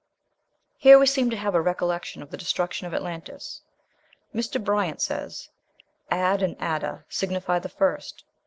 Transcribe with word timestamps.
Here 0.79 0.97
we 0.97 1.05
seem 1.05 1.29
to 1.29 1.37
have 1.37 1.53
a 1.53 1.61
recollection 1.61 2.23
of 2.23 2.31
the 2.31 2.35
destruction 2.37 2.87
of 2.87 2.93
Atlantis. 2.95 3.61
Mr. 4.33 4.59
Bryant 4.59 4.99
says, 4.99 5.49
"Ad 6.09 6.41
and 6.41 6.55
Ada 6.59 7.05
signify 7.07 7.59
the 7.59 7.69
first." 7.69 8.23